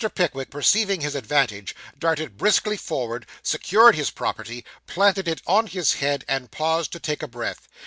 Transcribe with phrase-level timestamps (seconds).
[0.15, 6.25] Pickwick, perceiving his advantage, darted briskly forward, secured his property, planted it on his head,
[6.27, 7.67] and paused to take breath.